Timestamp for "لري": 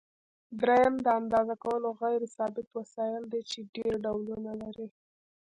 4.61-4.87